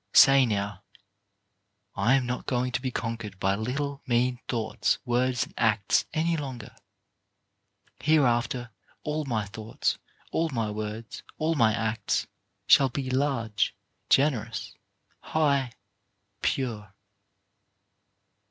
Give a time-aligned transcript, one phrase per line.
[0.13, 0.81] Say now,
[1.95, 6.35] "I am not going to be conquered by little, mean thoughts, words and acts any
[6.35, 6.75] longer.
[7.99, 8.71] Hereafter
[9.03, 9.99] all my thoughts,
[10.31, 12.25] all my words, all my acts,
[12.65, 13.75] shall be large,
[14.09, 14.73] generous,
[15.21, 15.71] high,
[16.41, 16.95] pure."